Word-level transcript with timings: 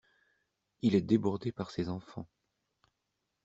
Il 0.81 0.95
est 0.95 1.03
débordé 1.03 1.51
par 1.51 1.69
ces 1.69 1.87
enfants. 1.87 2.27